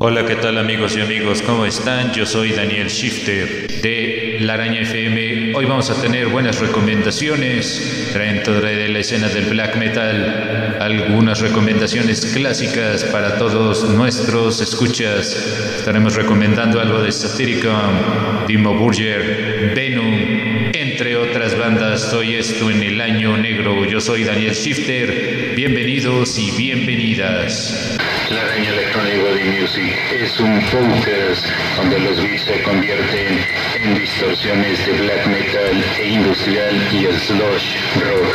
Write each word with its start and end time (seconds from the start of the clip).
Hola, 0.00 0.24
¿qué 0.24 0.36
tal 0.36 0.58
amigos 0.58 0.96
y 0.96 1.00
amigos? 1.00 1.42
¿Cómo 1.42 1.66
están? 1.66 2.12
Yo 2.12 2.24
soy 2.24 2.52
Daniel 2.52 2.86
Shifter 2.86 3.66
de 3.82 4.38
La 4.42 4.54
Araña 4.54 4.82
FM. 4.82 5.56
Hoy 5.56 5.64
vamos 5.64 5.90
a 5.90 6.00
tener 6.00 6.28
buenas 6.28 6.60
recomendaciones 6.60 8.12
dentro 8.14 8.60
de 8.60 8.88
la 8.90 9.00
escena 9.00 9.26
del 9.26 9.46
black 9.46 9.74
metal, 9.74 10.78
algunas 10.80 11.40
recomendaciones 11.40 12.26
clásicas 12.26 13.02
para 13.06 13.38
todos 13.38 13.90
nuestros 13.90 14.60
escuchas. 14.60 15.34
Estaremos 15.78 16.14
recomendando 16.14 16.80
algo 16.80 17.02
de 17.02 17.10
Satyricon, 17.10 18.46
Dimo 18.46 18.74
Burger, 18.74 19.72
Venom, 19.74 20.57
entre 20.98 21.16
otras 21.16 21.56
bandas. 21.56 22.10
Soy 22.10 22.34
esto 22.34 22.72
en 22.72 22.82
el 22.82 23.00
año 23.00 23.36
negro. 23.36 23.84
Yo 23.84 24.00
soy 24.00 24.24
Daniel 24.24 24.52
Shifter. 24.52 25.54
Bienvenidos 25.54 26.36
y 26.36 26.50
bienvenidas. 26.50 27.96
La 28.28 28.42
Araña 28.42 28.70
Electronic 28.70 29.22
Body 29.22 29.44
Music 29.44 29.96
es 30.12 30.40
un 30.40 30.60
podcast 30.60 31.46
donde 31.76 32.00
los 32.00 32.20
beats 32.20 32.42
se 32.42 32.60
convierten 32.64 33.38
en 33.80 33.94
distorsiones 33.94 34.84
de 34.86 34.92
black 34.94 35.24
metal 35.28 35.84
e 36.00 36.08
industrial 36.08 36.74
y 36.90 37.16
slush 37.16 37.76
rock. 38.00 38.34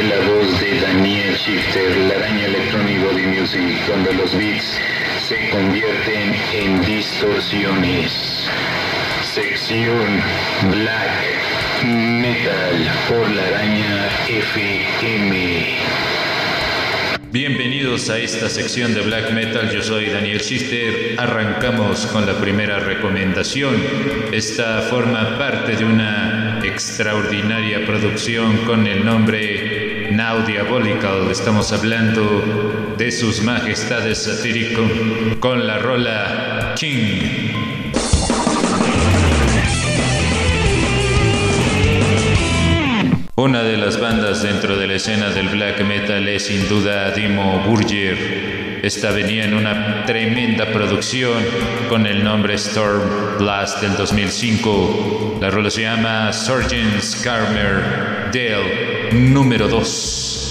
En 0.00 0.08
la 0.08 0.16
voz 0.32 0.60
de 0.60 0.80
Daniel 0.80 1.34
Shifter, 1.34 1.94
La 2.08 2.14
Araña 2.14 2.46
Electronic 2.46 3.02
Body 3.02 3.26
Music, 3.26 3.86
donde 3.86 4.14
los 4.14 4.34
beats 4.34 4.80
se 5.28 5.50
convierten 5.50 6.34
en 6.54 6.80
distorsiones. 6.86 8.48
Sección 9.34 10.20
Black 10.70 11.84
Metal 11.86 12.92
por 13.08 13.30
La 13.30 13.46
Araña 13.46 14.08
FM. 14.28 15.78
Bienvenidos 17.30 18.10
a 18.10 18.18
esta 18.18 18.50
sección 18.50 18.92
de 18.92 19.00
black 19.00 19.32
metal, 19.32 19.70
yo 19.70 19.82
soy 19.82 20.10
Daniel 20.10 20.38
Shifter. 20.38 21.14
Arrancamos 21.16 22.04
con 22.08 22.26
la 22.26 22.34
primera 22.34 22.80
recomendación. 22.80 23.74
Esta 24.32 24.82
forma 24.82 25.38
parte 25.38 25.76
de 25.76 25.84
una 25.86 26.60
extraordinaria 26.62 27.86
producción 27.86 28.58
con 28.66 28.86
el 28.86 29.02
nombre 29.02 30.10
Now 30.12 30.44
Diabolical. 30.44 31.30
Estamos 31.30 31.72
hablando 31.72 32.94
de 32.98 33.10
sus 33.10 33.40
majestades 33.40 34.24
satírico 34.24 34.82
con 35.40 35.66
la 35.66 35.78
rola 35.78 36.74
King. 36.76 37.81
Una 43.42 43.64
de 43.64 43.76
las 43.76 43.98
bandas 43.98 44.40
dentro 44.40 44.76
de 44.76 44.86
la 44.86 44.94
escena 44.94 45.30
del 45.30 45.48
black 45.48 45.82
metal 45.84 46.28
es 46.28 46.46
sin 46.46 46.68
duda 46.68 47.10
Dimo 47.10 47.58
Burger. 47.66 48.78
Esta 48.84 49.10
venía 49.10 49.44
en 49.44 49.54
una 49.54 50.04
tremenda 50.06 50.70
producción 50.70 51.42
con 51.88 52.06
el 52.06 52.22
nombre 52.22 52.54
Storm 52.54 53.38
Blast 53.40 53.82
del 53.82 53.96
2005. 53.96 55.38
La 55.40 55.50
rola 55.50 55.70
se 55.70 55.82
llama 55.82 56.32
Sergeant 56.32 57.02
Skarmer 57.02 58.30
Dale 58.32 59.10
número 59.10 59.66
2. 59.66 60.41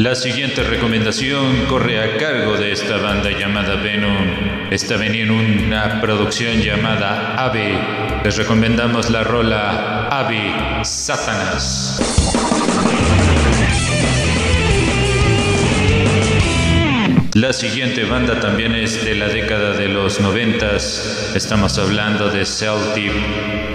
La 0.00 0.14
siguiente 0.14 0.62
recomendación 0.62 1.66
corre 1.66 2.02
a 2.02 2.16
cargo 2.16 2.56
de 2.56 2.72
esta 2.72 2.96
banda 2.96 3.38
llamada 3.38 3.76
Venom. 3.76 4.70
Esta 4.70 4.96
venía 4.96 5.24
en 5.24 5.30
una 5.30 6.00
producción 6.00 6.62
llamada 6.62 7.34
Ave. 7.34 7.78
Les 8.24 8.34
recomendamos 8.38 9.10
la 9.10 9.24
rola 9.24 10.08
Ave 10.08 10.84
Satanás. 10.84 12.00
La 17.34 17.52
siguiente 17.52 18.04
banda 18.04 18.40
también 18.40 18.74
es 18.74 19.04
de 19.04 19.14
la 19.16 19.28
década 19.28 19.74
de 19.74 19.88
los 19.88 20.18
noventas. 20.18 21.30
Estamos 21.36 21.76
hablando 21.76 22.30
de 22.30 22.46
Celtic 22.46 23.12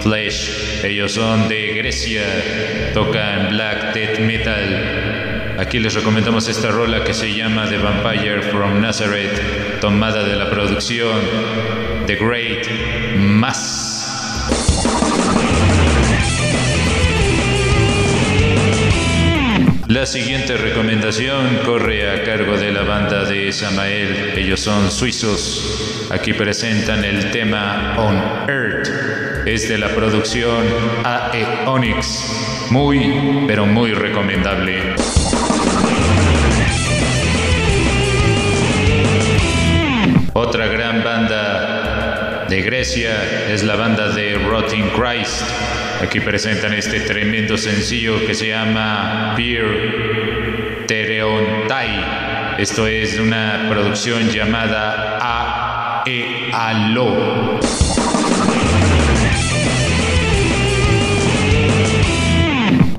Flesh. 0.00 0.82
Ellos 0.82 1.12
son 1.12 1.48
de 1.48 1.74
Grecia, 1.74 2.24
tocan 2.94 3.50
black 3.50 3.94
death 3.94 4.18
metal. 4.18 5.05
Aquí 5.58 5.78
les 5.78 5.94
recomendamos 5.94 6.48
esta 6.48 6.70
rola 6.70 7.02
que 7.02 7.14
se 7.14 7.34
llama 7.34 7.66
The 7.66 7.78
Vampire 7.78 8.42
from 8.42 8.82
Nazareth, 8.82 9.80
tomada 9.80 10.22
de 10.22 10.36
la 10.36 10.50
producción 10.50 11.18
The 12.06 12.16
Great 12.16 12.68
Mass. 13.16 13.96
La 19.88 20.04
siguiente 20.04 20.58
recomendación 20.58 21.60
corre 21.64 22.10
a 22.10 22.22
cargo 22.24 22.58
de 22.58 22.70
la 22.70 22.82
banda 22.82 23.24
de 23.24 23.50
Samael. 23.50 24.34
Ellos 24.36 24.60
son 24.60 24.90
suizos. 24.90 26.08
Aquí 26.10 26.34
presentan 26.34 27.02
el 27.02 27.30
tema 27.30 27.94
On 27.96 28.16
Earth. 28.46 29.46
Es 29.46 29.70
de 29.70 29.78
la 29.78 29.88
producción 29.94 30.66
AE 31.02 31.64
Onyx. 31.66 32.66
Muy, 32.70 33.46
pero 33.46 33.64
muy 33.64 33.94
recomendable. 33.94 34.96
Otra 40.32 40.66
gran 40.66 41.02
banda 41.02 42.46
de 42.48 42.62
Grecia 42.62 43.48
es 43.50 43.62
la 43.62 43.76
banda 43.76 44.10
de 44.10 44.34
Rotting 44.34 44.90
Christ. 44.90 45.42
Aquí 46.02 46.20
presentan 46.20 46.74
este 46.74 47.00
tremendo 47.00 47.56
sencillo 47.56 48.24
que 48.26 48.34
se 48.34 48.48
llama 48.48 49.34
Beer 49.36 50.84
Tereontai. 50.86 52.58
Esto 52.58 52.86
es 52.86 53.18
una 53.18 53.66
producción 53.68 54.28
llamada 54.30 55.18
A 55.20 56.04
E 56.06 56.50
Alo. 56.52 57.58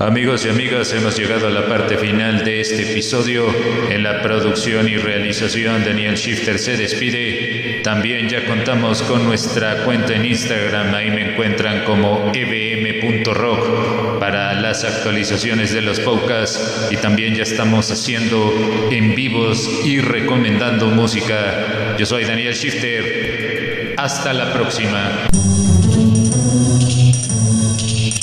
Amigos 0.00 0.46
y 0.46 0.48
amigas, 0.48 0.92
hemos 0.92 1.18
llegado 1.18 1.48
a 1.48 1.50
la 1.50 1.66
parte 1.66 1.98
final 1.98 2.44
de 2.44 2.60
este 2.60 2.92
episodio. 2.92 3.46
En 3.90 4.04
la 4.04 4.22
producción 4.22 4.88
y 4.88 4.96
realización, 4.96 5.84
Daniel 5.84 6.14
Shifter 6.14 6.60
se 6.60 6.76
despide. 6.76 7.80
También 7.82 8.28
ya 8.28 8.44
contamos 8.46 9.02
con 9.02 9.24
nuestra 9.24 9.82
cuenta 9.82 10.14
en 10.14 10.24
Instagram, 10.24 10.94
ahí 10.94 11.10
me 11.10 11.32
encuentran 11.32 11.82
como 11.82 12.30
ebm.rock 12.32 14.20
para 14.20 14.54
las 14.54 14.84
actualizaciones 14.84 15.72
de 15.72 15.82
los 15.82 15.98
podcasts 15.98 16.88
y 16.92 16.96
también 16.96 17.34
ya 17.34 17.42
estamos 17.42 17.90
haciendo 17.90 18.54
en 18.92 19.16
vivos 19.16 19.68
y 19.84 20.00
recomendando 20.00 20.86
música. 20.86 21.96
Yo 21.98 22.06
soy 22.06 22.24
Daniel 22.24 22.54
Shifter. 22.54 23.94
Hasta 23.96 24.32
la 24.32 24.52
próxima. 24.52 25.28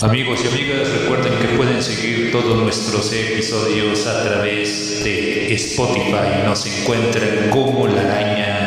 Amigos 0.05 0.39
y 0.45 0.47
amigas, 0.49 0.87
recuerden 1.01 1.33
que 1.39 1.57
pueden 1.57 1.81
seguir 1.81 2.31
todos 2.31 2.61
nuestros 2.61 3.11
episodios 3.11 4.05
a 4.05 4.23
través 4.23 5.03
de 5.03 5.51
Spotify. 5.55 6.43
Nos 6.45 6.63
encuentran 6.67 7.49
como 7.49 7.87
la 7.87 8.01
araña 8.01 8.64